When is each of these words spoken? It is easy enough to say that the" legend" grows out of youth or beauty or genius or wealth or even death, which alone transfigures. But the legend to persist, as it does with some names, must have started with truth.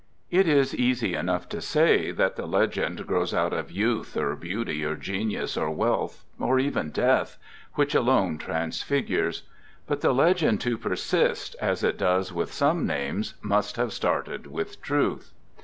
It 0.31 0.47
is 0.47 0.73
easy 0.73 1.13
enough 1.13 1.47
to 1.49 1.61
say 1.61 2.09
that 2.09 2.35
the" 2.35 2.47
legend" 2.57 3.05
grows 3.05 3.35
out 3.35 3.53
of 3.53 3.69
youth 3.69 4.17
or 4.17 4.35
beauty 4.35 4.83
or 4.83 4.95
genius 4.95 5.55
or 5.55 5.69
wealth 5.69 6.25
or 6.39 6.57
even 6.57 6.89
death, 6.89 7.37
which 7.75 7.93
alone 7.93 8.39
transfigures. 8.39 9.43
But 9.85 10.01
the 10.01 10.11
legend 10.11 10.59
to 10.61 10.75
persist, 10.79 11.55
as 11.61 11.83
it 11.83 11.99
does 11.99 12.33
with 12.33 12.51
some 12.51 12.87
names, 12.87 13.35
must 13.43 13.75
have 13.75 13.93
started 13.93 14.47
with 14.47 14.81
truth. 14.81 15.33